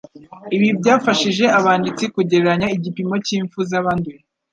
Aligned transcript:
Ibi 0.55 0.67
byafashije 0.79 1.45
abanditsi 1.59 2.03
kugereranya 2.13 2.67
igipimo 2.75 3.15
cy’impfu 3.25 3.59
z’abanduye, 3.69 4.19